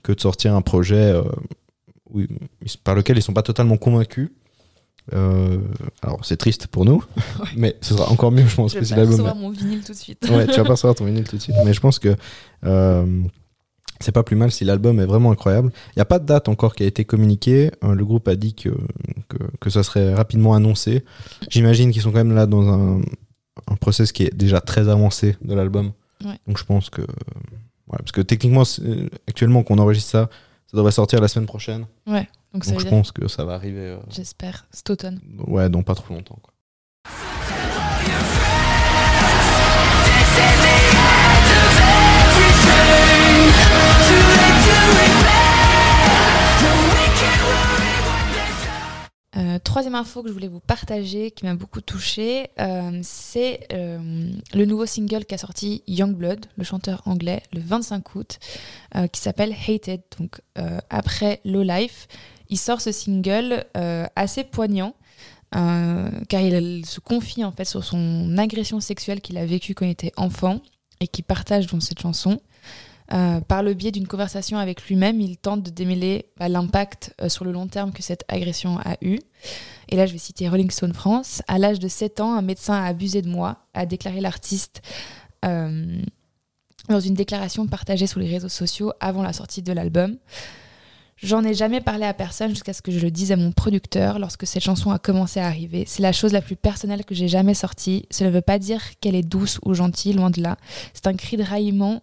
que 0.02 0.12
de 0.12 0.20
sortir 0.20 0.54
un 0.56 0.62
projet 0.62 0.96
euh, 1.12 1.22
où 2.12 2.22
par 2.84 2.94
lequel 2.94 3.18
ils 3.18 3.22
sont 3.22 3.32
pas 3.32 3.42
totalement 3.42 3.76
convaincus. 3.76 4.30
Euh, 5.12 5.58
alors 6.00 6.24
c'est 6.24 6.36
triste 6.36 6.68
pour 6.68 6.84
nous, 6.84 7.02
mais 7.56 7.76
ce 7.80 7.94
sera 7.94 8.08
encore 8.10 8.30
mieux 8.30 8.46
je 8.46 8.54
pense 8.54 8.72
Je 8.72 8.78
que 8.78 8.84
vais 8.84 8.94
pas 8.94 9.04
recevoir 9.04 9.34
mon 9.34 9.50
vinyle 9.50 9.82
tout 9.82 9.92
de 9.92 9.96
suite. 9.96 10.24
Ouais, 10.30 10.46
tu 10.46 10.56
vas 10.58 10.64
pas 10.64 10.70
recevoir 10.70 10.94
ton 10.94 11.04
vinyle 11.06 11.24
tout 11.24 11.36
de 11.36 11.42
suite. 11.42 11.56
Mais 11.64 11.74
je 11.74 11.80
pense 11.80 11.98
que 11.98 12.14
euh, 12.64 13.22
c'est 13.98 14.12
pas 14.12 14.22
plus 14.22 14.36
mal 14.36 14.52
si 14.52 14.64
l'album 14.64 15.00
est 15.00 15.06
vraiment 15.06 15.32
incroyable. 15.32 15.72
Il 15.88 15.98
n'y 15.98 16.02
a 16.02 16.04
pas 16.04 16.20
de 16.20 16.26
date 16.26 16.48
encore 16.48 16.76
qui 16.76 16.84
a 16.84 16.86
été 16.86 17.04
communiquée. 17.04 17.72
Euh, 17.82 17.94
le 17.94 18.04
groupe 18.04 18.28
a 18.28 18.36
dit 18.36 18.54
que, 18.54 18.68
que, 19.28 19.38
que 19.60 19.70
ça 19.70 19.82
serait 19.82 20.14
rapidement 20.14 20.54
annoncé. 20.54 21.04
J'imagine 21.48 21.90
qu'ils 21.90 22.02
sont 22.02 22.12
quand 22.12 22.18
même 22.18 22.34
là 22.34 22.46
dans 22.46 22.68
un, 22.68 23.00
un 23.66 23.76
process 23.76 24.12
qui 24.12 24.22
est 24.24 24.34
déjà 24.34 24.60
très 24.60 24.88
avancé 24.88 25.36
de 25.42 25.54
l'album. 25.54 25.92
Ouais. 26.24 26.38
Donc 26.46 26.58
je 26.58 26.64
pense 26.64 26.90
que. 26.90 27.02
parce 27.90 28.12
que 28.12 28.20
techniquement, 28.20 28.62
actuellement 29.26 29.62
qu'on 29.64 29.78
enregistre 29.78 30.10
ça, 30.10 30.30
ça 30.72 30.76
devrait 30.78 30.92
sortir 30.92 31.20
la 31.20 31.28
semaine 31.28 31.46
prochaine. 31.46 31.86
Ouais, 32.06 32.28
donc 32.54 32.64
ça 32.64 32.70
Donc 32.72 32.80
je 32.80 32.84
dire, 32.86 32.90
pense 32.90 33.12
que 33.12 33.28
ça 33.28 33.44
va 33.44 33.54
arriver. 33.54 33.78
euh, 33.80 33.98
j'espère, 34.10 34.66
cet 34.72 34.88
automne. 34.90 35.20
ouais, 35.46 35.68
dans 35.68 35.82
pas 35.82 35.94
trop 35.94 36.14
longtemps. 36.14 36.38
quoi. 36.42 36.51
Euh, 49.34 49.58
troisième 49.58 49.94
info 49.94 50.22
que 50.22 50.28
je 50.28 50.32
voulais 50.34 50.48
vous 50.48 50.60
partager, 50.60 51.30
qui 51.30 51.46
m'a 51.46 51.54
beaucoup 51.54 51.80
touchée, 51.80 52.50
euh, 52.60 53.00
c'est 53.02 53.66
euh, 53.72 54.30
le 54.52 54.64
nouveau 54.66 54.84
single 54.84 55.24
qu'a 55.24 55.38
sorti 55.38 55.82
Youngblood, 55.86 56.46
le 56.56 56.64
chanteur 56.64 57.02
anglais, 57.06 57.42
le 57.52 57.60
25 57.60 58.14
août, 58.14 58.38
qui 59.10 59.20
s'appelle 59.20 59.54
Hated. 59.66 60.02
Donc 60.18 60.40
après 60.90 61.40
Low 61.44 61.62
Life, 61.62 62.08
il 62.50 62.58
sort 62.58 62.80
ce 62.80 62.92
single 62.92 63.64
assez 64.16 64.44
poignant. 64.44 64.94
car 65.50 66.40
il 66.40 66.84
se 66.84 67.00
confie 67.00 67.44
en 67.44 67.52
fait 67.52 67.64
sur 67.64 67.84
son 67.84 68.36
agression 68.36 68.80
sexuelle 68.80 69.22
qu'il 69.22 69.38
a 69.38 69.46
vécue 69.46 69.74
quand 69.74 69.86
il 69.86 69.92
était 69.92 70.12
enfant 70.16 70.60
et 71.00 71.08
qui 71.08 71.22
partage 71.22 71.66
dans 71.68 71.80
cette 71.80 72.00
chanson. 72.00 72.40
Euh, 73.12 73.40
par 73.40 73.62
le 73.62 73.74
biais 73.74 73.90
d'une 73.90 74.06
conversation 74.06 74.56
avec 74.58 74.86
lui-même, 74.86 75.20
il 75.20 75.36
tente 75.36 75.62
de 75.62 75.70
démêler 75.70 76.26
bah, 76.38 76.48
l'impact 76.48 77.14
euh, 77.20 77.28
sur 77.28 77.44
le 77.44 77.52
long 77.52 77.66
terme 77.66 77.92
que 77.92 78.02
cette 78.02 78.24
agression 78.28 78.78
a 78.78 78.96
eu. 79.02 79.18
Et 79.88 79.96
là, 79.96 80.06
je 80.06 80.12
vais 80.12 80.18
citer 80.18 80.48
Rolling 80.48 80.70
Stone 80.70 80.94
France. 80.94 81.42
À 81.46 81.58
l'âge 81.58 81.78
de 81.78 81.88
7 81.88 82.20
ans, 82.20 82.34
un 82.34 82.42
médecin 82.42 82.74
a 82.74 82.86
abusé 82.86 83.20
de 83.20 83.28
moi, 83.28 83.58
a 83.74 83.84
déclaré 83.84 84.20
l'artiste 84.20 84.80
euh, 85.44 86.00
dans 86.88 87.00
une 87.00 87.14
déclaration 87.14 87.66
partagée 87.66 88.06
sur 88.06 88.18
les 88.18 88.28
réseaux 88.28 88.48
sociaux 88.48 88.92
avant 89.00 89.22
la 89.22 89.32
sortie 89.32 89.62
de 89.62 89.72
l'album. 89.72 90.16
J'en 91.22 91.44
ai 91.44 91.54
jamais 91.54 91.80
parlé 91.80 92.04
à 92.04 92.14
personne 92.14 92.50
jusqu'à 92.50 92.72
ce 92.72 92.82
que 92.82 92.90
je 92.90 92.98
le 92.98 93.12
dise 93.12 93.30
à 93.30 93.36
mon 93.36 93.52
producteur 93.52 94.18
lorsque 94.18 94.44
cette 94.44 94.64
chanson 94.64 94.90
a 94.90 94.98
commencé 94.98 95.38
à 95.38 95.46
arriver. 95.46 95.84
C'est 95.86 96.02
la 96.02 96.10
chose 96.10 96.32
la 96.32 96.42
plus 96.42 96.56
personnelle 96.56 97.04
que 97.04 97.14
j'ai 97.14 97.28
jamais 97.28 97.54
sortie. 97.54 98.06
Cela 98.10 98.30
ne 98.30 98.34
veut 98.34 98.40
pas 98.40 98.58
dire 98.58 98.82
qu'elle 98.98 99.14
est 99.14 99.22
douce 99.22 99.60
ou 99.64 99.72
gentille, 99.72 100.14
loin 100.14 100.30
de 100.30 100.42
là. 100.42 100.56
C'est 100.94 101.06
un 101.06 101.14
cri 101.14 101.36
de 101.36 101.44
raillement 101.44 102.02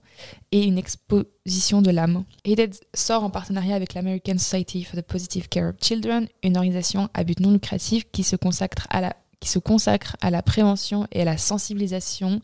et 0.54 0.64
une 0.64 0.78
exposition 0.78 1.82
de 1.82 1.92
l'âme. 1.92 2.24
Hated 2.48 2.76
sort 2.94 3.26
en 3.26 3.30
partenariat 3.30 3.76
avec 3.76 3.94
l'American 3.94 4.38
Society 4.38 4.86
for 4.86 4.98
the 4.98 5.06
Positive 5.06 5.50
Care 5.50 5.72
of 5.72 5.76
Children, 5.82 6.28
une 6.42 6.56
organisation 6.56 7.10
à 7.14 7.26
but 7.26 7.42
non 7.42 7.52
lucratif 7.52 8.06
qui 8.14 8.24
se 8.24 8.38
consacre 8.38 8.88
à 8.90 9.02
la, 9.02 9.16
qui 9.42 9.50
se 9.50 9.60
consacre 9.60 10.16
à 10.22 10.32
la 10.32 10.42
prévention 10.42 11.08
et 11.12 11.24
à 11.24 11.26
la 11.26 11.38
sensibilisation 11.38 12.42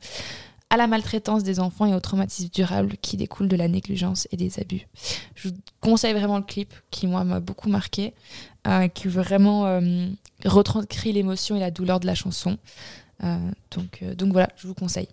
à 0.70 0.78
la 0.78 0.88
maltraitance 0.88 1.44
des 1.44 1.60
enfants 1.60 1.86
et 1.86 1.94
au 1.94 2.00
traumatisme 2.00 2.50
durable 2.50 2.96
qui 3.02 3.18
découle 3.18 3.48
de 3.48 3.56
la 3.56 3.68
négligence 3.68 4.28
et 4.32 4.38
des 4.38 4.60
abus. 4.60 4.88
Je 5.36 5.50
vous 5.50 5.56
conseille 5.80 6.14
vraiment 6.14 6.38
le 6.38 6.44
clip 6.44 6.74
qui, 6.92 7.08
moi, 7.08 7.24
m'a 7.24 7.40
beaucoup 7.40 7.70
marqué, 7.70 8.14
euh, 8.68 8.88
qui 8.88 9.08
vraiment 9.08 9.68
euh, 9.68 10.08
retranscrit 10.44 11.14
l'émotion 11.14 11.56
et 11.56 11.60
la 11.60 11.72
douleur 11.72 12.00
de 12.00 12.08
la 12.08 12.16
chanson. 12.16 12.58
Euh, 13.24 13.38
donc, 13.72 14.04
donc 14.18 14.32
voilà, 14.32 14.50
je 14.58 14.68
vous 14.68 14.74
conseille. 14.74 15.08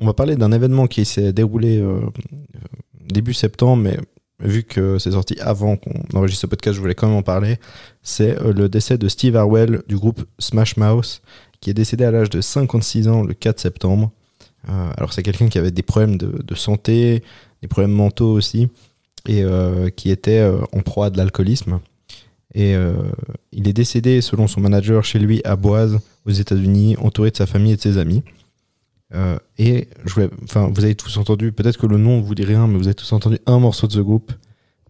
On 0.00 0.06
va 0.06 0.14
parler 0.14 0.36
d'un 0.36 0.50
événement 0.50 0.86
qui 0.88 1.04
s'est 1.04 1.32
déroulé 1.32 1.80
début 3.12 3.34
septembre, 3.34 3.82
mais 3.82 3.98
vu 4.42 4.62
que 4.64 4.98
c'est 4.98 5.12
sorti 5.12 5.36
avant 5.40 5.76
qu'on 5.76 6.02
enregistre 6.14 6.42
ce 6.42 6.46
podcast, 6.46 6.74
je 6.74 6.80
voulais 6.80 6.94
quand 6.94 7.08
même 7.08 7.16
en 7.16 7.22
parler. 7.22 7.58
C'est 8.02 8.40
euh, 8.40 8.52
le 8.52 8.68
décès 8.68 8.98
de 8.98 9.08
Steve 9.08 9.36
Harwell 9.36 9.82
du 9.88 9.96
groupe 9.96 10.24
Smash 10.38 10.76
Mouth, 10.76 11.22
qui 11.60 11.70
est 11.70 11.74
décédé 11.74 12.04
à 12.04 12.10
l'âge 12.10 12.30
de 12.30 12.40
56 12.40 13.08
ans 13.08 13.22
le 13.22 13.34
4 13.34 13.60
septembre. 13.60 14.10
Euh, 14.68 14.92
alors 14.96 15.12
c'est 15.12 15.22
quelqu'un 15.22 15.48
qui 15.48 15.58
avait 15.58 15.70
des 15.70 15.82
problèmes 15.82 16.16
de, 16.16 16.54
santé, 16.54 17.22
des 17.62 17.68
problèmes 17.68 17.92
mentaux 17.92 18.32
aussi. 18.32 18.68
et 19.28 19.42
euh, 19.42 19.88
qui 19.90 20.10
était 20.10 20.44
en 20.72 20.80
proie 20.80 21.06
à 21.06 21.10
de 21.10 21.18
l'alcoolisme. 21.18 21.80
Et 22.54 22.74
il 23.52 23.66
est 23.66 23.72
décédé, 23.72 24.20
selon 24.20 24.46
son 24.46 24.60
manager, 24.60 25.06
chez 25.06 25.18
lui 25.18 25.40
à 25.44 25.56
Boise, 25.56 26.00
aux 26.26 26.32
États-Unis, 26.32 26.96
entouré 26.98 27.30
de 27.30 27.36
sa 27.36 27.46
famille 27.46 27.72
et 27.72 27.76
de 27.76 27.80
ses 27.80 27.96
amis. 27.96 28.22
Euh, 29.14 29.38
et 29.58 29.88
je 30.04 30.14
voulais, 30.14 30.30
enfin, 30.44 30.70
vous 30.72 30.84
avez 30.84 30.94
tous 30.94 31.16
entendu, 31.18 31.52
peut-être 31.52 31.78
que 31.78 31.86
le 31.86 31.98
nom 31.98 32.20
vous 32.20 32.34
dit 32.34 32.44
rien, 32.44 32.66
mais 32.66 32.78
vous 32.78 32.86
avez 32.86 32.94
tous 32.94 33.12
entendu 33.12 33.38
un 33.46 33.58
morceau 33.58 33.86
de 33.86 33.92
ce 33.92 34.00
groupe 34.00 34.32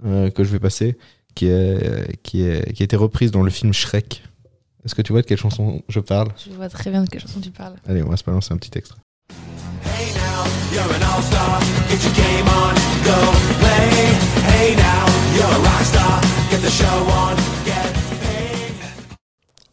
euh, 0.04 0.30
que 0.30 0.44
je 0.44 0.50
vais 0.50 0.60
passer, 0.60 0.96
qui, 1.34 1.46
est, 1.46 2.20
qui, 2.22 2.42
est, 2.42 2.72
qui 2.72 2.82
a 2.82 2.84
été 2.84 2.96
reprise 2.96 3.30
dans 3.30 3.42
le 3.42 3.50
film 3.50 3.72
Shrek. 3.72 4.22
Est-ce 4.84 4.94
que 4.94 5.02
tu 5.02 5.12
vois 5.12 5.22
de 5.22 5.26
quelle 5.26 5.38
chanson 5.38 5.82
je 5.88 6.00
parle? 6.00 6.28
Je 6.44 6.52
vois 6.54 6.68
très 6.68 6.90
bien 6.90 7.02
de 7.04 7.08
quelle 7.08 7.20
chanson 7.20 7.40
tu 7.40 7.50
parles. 7.50 7.74
Allez, 7.86 8.02
on 8.02 8.08
va 8.08 8.16
se 8.16 8.24
balancer 8.24 8.52
un 8.52 8.56
petit 8.56 8.76
extrait. 8.76 8.98
Hey 9.84 10.12
now, 10.14 10.44
you're 10.72 10.82
an 10.82 11.02
all-star. 11.02 11.60
Get 11.88 12.02
your 12.02 12.14
game 12.14 12.46
on, 12.48 12.74
go 13.04 13.32
play. 13.60 14.12
Hey 14.50 14.74
now, 14.76 15.06
you're 15.34 15.46
a 15.46 15.62
rock 15.62 15.82
star. 15.84 16.20
Get 16.50 16.60
the 16.62 16.70
show 16.70 16.86
on. 16.86 17.61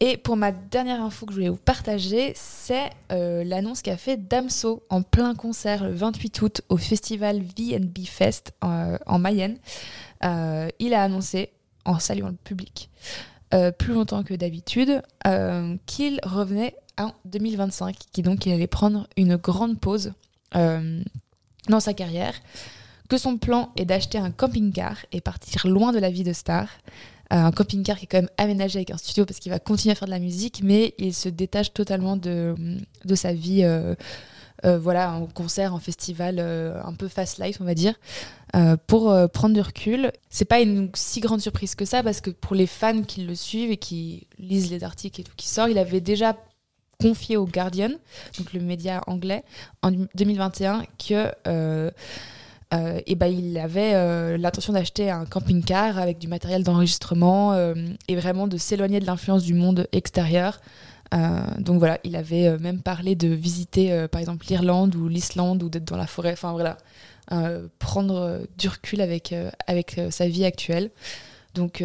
Et 0.02 0.16
pour 0.16 0.34
ma 0.38 0.50
dernière 0.50 1.02
info 1.02 1.26
que 1.26 1.32
je 1.32 1.36
voulais 1.36 1.50
vous 1.50 1.56
partager, 1.56 2.32
c'est 2.34 2.88
euh, 3.12 3.44
l'annonce 3.44 3.82
qu'a 3.82 3.98
fait 3.98 4.16
Damso 4.16 4.82
en 4.88 5.02
plein 5.02 5.34
concert 5.34 5.84
le 5.84 5.92
28 5.92 6.40
août 6.40 6.62
au 6.70 6.78
festival 6.78 7.42
VNB 7.42 8.06
Fest 8.06 8.54
euh, 8.64 8.96
en 9.04 9.18
Mayenne. 9.18 9.58
Euh, 10.24 10.70
il 10.78 10.94
a 10.94 11.02
annoncé, 11.02 11.50
en 11.84 11.98
saluant 11.98 12.28
le 12.28 12.36
public, 12.36 12.88
plus 13.78 13.94
longtemps 13.94 14.22
que 14.22 14.32
d'habitude, 14.32 15.02
qu'il 15.86 16.20
revenait 16.22 16.76
en 16.98 17.12
2025, 17.24 17.96
qui 18.12 18.22
donc 18.22 18.46
il 18.46 18.52
allait 18.52 18.66
prendre 18.68 19.06
une 19.16 19.36
grande 19.36 19.80
pause 19.80 20.12
dans 20.54 21.80
sa 21.80 21.94
carrière, 21.94 22.34
que 23.08 23.18
son 23.18 23.38
plan 23.38 23.72
est 23.76 23.86
d'acheter 23.86 24.18
un 24.18 24.30
camping-car 24.30 24.98
et 25.10 25.20
partir 25.20 25.66
loin 25.66 25.92
de 25.92 25.98
la 25.98 26.10
vie 26.10 26.22
de 26.22 26.32
star. 26.32 26.68
Euh, 27.32 27.36
un 27.36 27.52
camping-car 27.52 27.96
qui 27.96 28.04
est 28.04 28.08
quand 28.08 28.18
même 28.18 28.30
aménagé 28.38 28.78
avec 28.78 28.90
un 28.90 28.96
studio 28.96 29.24
parce 29.24 29.38
qu'il 29.38 29.52
va 29.52 29.60
continuer 29.60 29.92
à 29.92 29.94
faire 29.94 30.06
de 30.06 30.12
la 30.12 30.18
musique, 30.18 30.62
mais 30.64 30.94
il 30.98 31.14
se 31.14 31.28
détache 31.28 31.72
totalement 31.72 32.16
de, 32.16 32.56
de 33.04 33.14
sa 33.14 33.32
vie, 33.32 33.62
euh, 33.62 33.94
euh, 34.64 34.78
voilà, 34.78 35.12
en 35.12 35.26
concert, 35.26 35.72
en 35.72 35.78
festival, 35.78 36.40
un 36.40 36.92
peu 36.92 37.06
fast 37.06 37.38
life, 37.38 37.58
on 37.60 37.64
va 37.64 37.74
dire, 37.74 37.94
pour 38.88 39.16
prendre 39.32 39.54
du 39.54 39.60
recul. 39.60 40.10
C'est 40.28 40.44
pas 40.44 40.60
une 40.60 40.90
si 40.94 41.20
grande 41.20 41.40
surprise 41.40 41.76
que 41.76 41.84
ça 41.84 42.02
parce 42.02 42.20
que 42.20 42.30
pour 42.30 42.56
les 42.56 42.66
fans 42.66 43.02
qui 43.02 43.22
le 43.22 43.36
suivent 43.36 43.70
et 43.70 43.76
qui 43.76 44.26
lisent 44.38 44.70
les 44.70 44.82
articles 44.82 45.20
et 45.20 45.24
tout 45.24 45.34
qui 45.36 45.48
sort, 45.48 45.68
il 45.68 45.78
avait 45.78 46.00
déjà 46.00 46.36
confié 47.00 47.36
au 47.36 47.46
Guardian, 47.46 47.92
donc 48.36 48.52
le 48.52 48.60
média 48.60 49.02
anglais, 49.06 49.44
en 49.82 49.92
2021 50.14 50.84
que 50.98 51.32
euh, 52.72 53.00
et 53.06 53.14
ben, 53.16 53.26
il 53.26 53.58
avait 53.58 53.94
euh, 53.94 54.36
l'intention 54.36 54.72
d'acheter 54.72 55.10
un 55.10 55.26
camping-car 55.26 55.98
avec 55.98 56.18
du 56.18 56.28
matériel 56.28 56.62
d'enregistrement 56.62 57.52
euh, 57.52 57.74
et 58.06 58.16
vraiment 58.16 58.46
de 58.46 58.56
s'éloigner 58.56 59.00
de 59.00 59.06
l'influence 59.06 59.42
du 59.42 59.54
monde 59.54 59.86
extérieur. 59.92 60.60
Donc 61.58 61.80
voilà, 61.80 61.98
il 62.04 62.14
avait 62.14 62.56
même 62.58 62.82
parlé 62.82 63.16
de 63.16 63.26
visiter 63.26 64.06
par 64.12 64.20
exemple 64.20 64.46
l'Irlande 64.48 64.94
ou 64.94 65.08
l'Islande 65.08 65.60
ou 65.64 65.68
d'être 65.68 65.84
dans 65.84 65.96
la 65.96 66.06
forêt. 66.06 66.30
Enfin 66.30 66.52
voilà, 66.52 66.78
prendre 67.80 68.42
du 68.56 68.68
recul 68.68 69.00
avec, 69.00 69.34
avec 69.66 70.00
sa 70.10 70.28
vie 70.28 70.44
actuelle. 70.44 70.92
Donc 71.54 71.82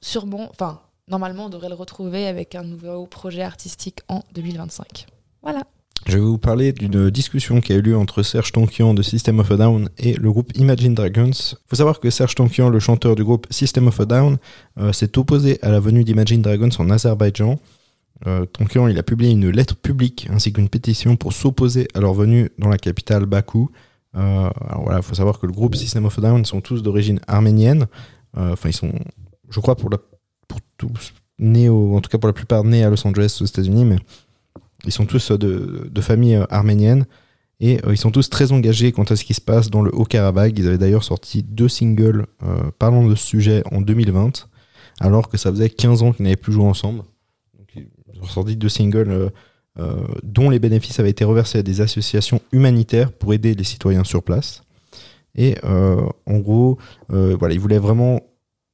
sûrement, 0.00 0.48
enfin 0.48 0.80
normalement 1.08 1.44
on 1.44 1.48
devrait 1.50 1.68
le 1.68 1.74
retrouver 1.74 2.26
avec 2.26 2.54
un 2.54 2.62
nouveau 2.64 3.04
projet 3.04 3.42
artistique 3.42 4.00
en 4.08 4.22
2025. 4.32 5.04
Voilà. 5.42 5.64
Je 6.06 6.14
vais 6.14 6.20
vous 6.24 6.38
parler 6.38 6.72
d'une 6.72 7.10
discussion 7.10 7.60
qui 7.60 7.72
a 7.72 7.76
eu 7.76 7.82
lieu 7.82 7.96
entre 7.96 8.22
Serge 8.22 8.52
Tankian 8.52 8.94
de 8.94 9.02
System 9.02 9.40
of 9.40 9.50
a 9.50 9.56
Down 9.56 9.90
et 9.98 10.14
le 10.14 10.30
groupe 10.32 10.52
Imagine 10.56 10.94
Dragons. 10.94 11.30
faut 11.66 11.76
savoir 11.76 12.00
que 12.00 12.08
Serge 12.08 12.34
Tankian, 12.34 12.70
le 12.70 12.78
chanteur 12.80 13.14
du 13.14 13.24
groupe 13.24 13.46
System 13.50 13.88
of 13.88 14.00
a 14.00 14.06
Down, 14.06 14.38
euh, 14.78 14.92
s'est 14.92 15.18
opposé 15.18 15.58
à 15.62 15.70
la 15.70 15.80
venue 15.80 16.04
d'Imagine 16.04 16.40
Dragons 16.40 16.70
en 16.78 16.88
Azerbaïdjan. 16.88 17.58
Euh, 18.26 18.46
Tankian, 18.46 18.88
il 18.88 18.98
a 18.98 19.02
publié 19.02 19.32
une 19.32 19.50
lettre 19.50 19.76
publique 19.76 20.28
ainsi 20.32 20.50
qu'une 20.52 20.70
pétition 20.70 21.16
pour 21.16 21.34
s'opposer 21.34 21.88
à 21.94 22.00
leur 22.00 22.14
venue 22.14 22.48
dans 22.58 22.68
la 22.68 22.78
capitale 22.78 23.26
Bakou. 23.26 23.70
Euh, 24.16 24.48
voilà, 24.82 24.98
il 25.00 25.02
faut 25.02 25.14
savoir 25.14 25.38
que 25.38 25.46
le 25.46 25.52
groupe 25.52 25.74
System 25.74 26.06
of 26.06 26.18
a 26.18 26.22
Down 26.22 26.44
sont 26.46 26.62
tous 26.62 26.82
d'origine 26.82 27.20
arménienne. 27.26 27.86
Euh, 28.38 28.52
Enfin, 28.52 28.70
ils 28.70 28.74
sont, 28.74 28.92
je 29.50 29.60
crois, 29.60 29.76
pour, 29.76 29.90
la, 29.90 29.98
pour 30.48 30.58
tous 30.78 31.12
nés, 31.38 31.68
au- 31.68 31.96
en 31.96 32.00
tout 32.00 32.08
cas 32.08 32.16
pour 32.18 32.28
la 32.28 32.32
plupart, 32.32 32.64
nés 32.64 32.82
à 32.82 32.88
Los 32.88 33.06
Angeles, 33.06 33.38
aux 33.42 33.44
États-Unis, 33.44 33.84
mais 33.84 33.96
ils 34.84 34.92
sont 34.92 35.06
tous 35.06 35.32
euh, 35.32 35.38
de, 35.38 36.00
famille 36.00 36.36
euh, 36.36 36.44
arménienne 36.50 37.06
et 37.60 37.78
euh, 37.84 37.92
ils 37.92 37.98
sont 37.98 38.10
tous 38.10 38.30
très 38.30 38.52
engagés 38.52 38.92
quant 38.92 39.04
à 39.04 39.16
ce 39.16 39.24
qui 39.24 39.34
se 39.34 39.40
passe 39.40 39.70
dans 39.70 39.82
le 39.82 39.94
Haut-Karabakh. 39.94 40.56
Ils 40.56 40.68
avaient 40.68 40.78
d'ailleurs 40.78 41.04
sorti 41.04 41.42
deux 41.42 41.68
singles 41.68 42.26
parlant 42.78 43.06
de 43.06 43.14
ce 43.14 43.26
sujet 43.26 43.62
en 43.72 43.80
2020, 43.80 44.48
alors 45.00 45.28
que 45.28 45.36
ça 45.36 45.50
faisait 45.50 45.70
15 45.70 46.02
ans 46.02 46.12
qu'ils 46.12 46.24
n'avaient 46.24 46.36
plus 46.36 46.52
joué 46.52 46.64
ensemble. 46.64 47.02
Ils 47.74 48.22
ont 48.22 48.26
sorti 48.26 48.56
deux 48.56 48.68
singles 48.68 49.32
dont 50.22 50.50
les 50.50 50.58
bénéfices 50.58 50.98
avaient 51.00 51.10
été 51.10 51.24
reversés 51.24 51.58
à 51.58 51.62
des 51.62 51.80
associations 51.80 52.40
humanitaires 52.52 53.12
pour 53.12 53.32
aider 53.34 53.54
les 53.54 53.64
citoyens 53.64 54.04
sur 54.04 54.22
place. 54.22 54.62
Et 55.34 55.56
en 55.64 56.38
gros, 56.38 56.78
ils 57.10 57.60
voulaient 57.60 57.78
vraiment 57.78 58.20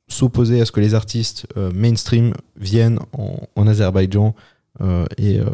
s'opposer 0.08 0.60
à 0.60 0.66
ce 0.66 0.72
que 0.72 0.80
les 0.80 0.94
artistes 0.94 1.46
mainstream 1.56 2.34
viennent 2.56 2.98
en, 3.12 3.66
Azerbaïdjan 3.66 4.34
et 5.18 5.38
euh, 5.38 5.46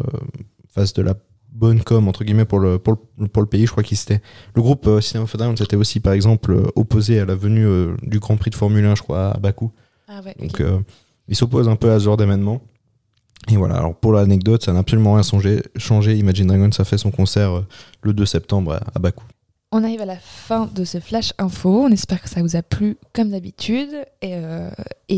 fassent 0.68 0.94
de 0.94 1.02
la 1.02 1.14
bonne 1.52 1.82
com 1.82 2.08
entre 2.08 2.24
guillemets 2.24 2.44
pour 2.44 2.58
le, 2.58 2.78
pour 2.78 2.96
le, 3.18 3.28
pour 3.28 3.42
le 3.42 3.48
pays. 3.48 3.66
Je 3.66 3.70
crois 3.70 3.82
qu'il 3.82 3.96
s'était 3.96 4.20
le 4.54 4.62
groupe 4.62 4.86
euh, 4.86 5.00
System 5.00 5.22
of 5.22 5.34
a 5.34 5.38
Down 5.38 5.56
s'était 5.56 5.76
aussi 5.76 6.00
par 6.00 6.12
exemple 6.12 6.52
euh, 6.52 6.62
opposé 6.76 7.20
à 7.20 7.24
la 7.24 7.34
venue 7.34 7.66
euh, 7.66 7.96
du 8.02 8.18
Grand 8.18 8.36
Prix 8.36 8.50
de 8.50 8.54
Formule 8.54 8.84
1, 8.84 8.94
je 8.94 9.02
crois, 9.02 9.32
à 9.32 9.38
Bakou. 9.38 9.70
Ah 10.08 10.20
ouais. 10.24 10.34
Donc 10.38 10.60
euh, 10.60 10.78
ils 11.28 11.36
s'opposent 11.36 11.68
un 11.68 11.76
peu 11.76 11.90
à 11.90 11.98
ce 11.98 12.04
genre 12.04 12.16
d'événement. 12.16 12.62
Et 13.50 13.56
voilà, 13.56 13.76
alors 13.76 13.94
pour 13.94 14.12
l'anecdote, 14.12 14.62
ça 14.62 14.72
n'a 14.72 14.80
absolument 14.80 15.14
rien 15.14 15.22
changé. 15.22 15.62
changé. 15.76 16.16
Imagine 16.16 16.46
Dragons 16.46 16.70
a 16.78 16.84
fait 16.84 16.98
son 16.98 17.10
concert 17.10 17.50
euh, 17.58 17.66
le 18.02 18.12
2 18.12 18.26
septembre 18.26 18.74
à, 18.74 18.80
à 18.94 18.98
Bakou. 18.98 19.24
On 19.72 19.84
arrive 19.84 20.00
à 20.00 20.06
la 20.06 20.16
fin 20.18 20.66
de 20.66 20.82
ce 20.82 20.98
flash 20.98 21.32
info. 21.38 21.84
On 21.84 21.92
espère 21.92 22.20
que 22.20 22.28
ça 22.28 22.42
vous 22.42 22.56
a 22.56 22.62
plu 22.62 22.96
comme 23.12 23.30
d'habitude. 23.30 24.04
Et, 24.20 24.34
euh, 24.34 24.68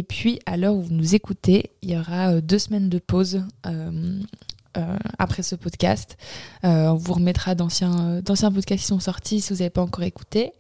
puis, 0.07 0.41
à 0.45 0.59
l'heure 0.59 0.75
où 0.75 0.83
vous 0.83 0.93
nous 0.93 1.15
écoutez, 1.15 1.71
il 1.81 1.91
y 1.91 1.99
aura 1.99 2.33
euh, 2.35 2.41
deux 2.43 2.59
semaines 2.59 2.91
de 2.91 2.99
pause 2.99 3.47
euh, 3.65 4.13
après 5.19 5.43
ce 5.43 5.55
podcast. 5.55 6.19
On 6.63 6.95
vous 6.97 7.15
remettra 7.15 7.55
d'anciens 7.55 8.21
podcasts 8.23 8.83
qui 8.83 8.87
sont 8.87 9.01
sortis 9.01 9.41
si 9.41 9.55
vous 9.55 9.61
n'avez 9.61 9.71
pas 9.71 9.81
encore 9.81 10.05
écouté. 10.05 10.53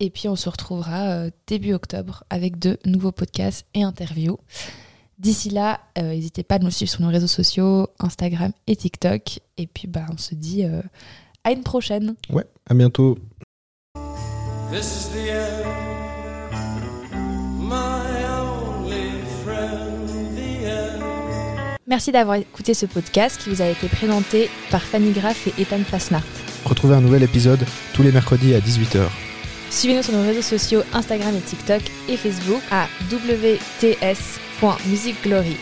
Et 0.00 0.08
puis, 0.08 0.26
on 0.26 0.36
se 0.36 0.48
retrouvera 0.48 1.26
début 1.46 1.74
octobre 1.74 2.24
avec 2.30 2.58
de 2.58 2.78
nouveaux 2.86 3.12
podcasts 3.12 3.66
et 3.74 3.82
interviews. 3.82 4.38
D'ici 5.18 5.50
là, 5.50 5.80
n'hésitez 5.98 6.44
pas 6.44 6.54
à 6.54 6.58
nous 6.60 6.70
suivre 6.70 6.90
sur 6.90 7.02
nos 7.02 7.08
réseaux 7.08 7.26
sociaux, 7.26 7.88
Instagram 7.98 8.52
et 8.66 8.76
TikTok. 8.76 9.40
Et 9.58 9.66
puis, 9.66 9.86
bah, 9.86 10.06
on 10.10 10.16
se 10.16 10.34
dit 10.34 10.64
à 11.44 11.52
une 11.52 11.62
prochaine. 11.62 12.16
Ouais, 12.30 12.44
à 12.68 12.74
bientôt. 12.74 13.16
This 14.72 14.86
is 14.86 15.08
the 15.10 15.30
end. 15.30 15.64
My 17.60 18.24
only 18.26 19.10
friend, 19.44 20.08
the 20.34 20.66
end. 20.66 21.00
Merci 21.86 22.10
d'avoir 22.12 22.36
écouté 22.36 22.72
ce 22.74 22.86
podcast 22.86 23.38
qui 23.40 23.50
vous 23.50 23.60
a 23.62 23.66
été 23.66 23.86
présenté 23.88 24.48
par 24.70 24.82
Fanny 24.82 25.12
Graff 25.12 25.46
et 25.46 25.52
Ethan 25.60 25.84
Fasnart. 25.84 26.24
Retrouvez 26.64 26.94
un 26.96 27.02
nouvel 27.02 27.22
épisode 27.22 27.64
tous 27.92 28.02
les 28.02 28.10
mercredis 28.10 28.54
à 28.54 28.60
18h. 28.60 29.06
Suivez-nous 29.70 30.02
sur 30.02 30.14
nos 30.14 30.22
réseaux 30.22 30.42
sociaux 30.42 30.82
Instagram 30.92 31.36
et 31.36 31.40
TikTok 31.40 31.82
et 32.08 32.16
Facebook 32.16 32.62
à 32.70 32.86
wts.musicglory. 33.10 35.56